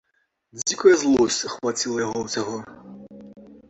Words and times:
Дзікая 0.61 0.95
злосць 1.03 1.39
ахваціла 1.51 1.97
яго 2.09 2.19
ўсяго. 2.27 2.57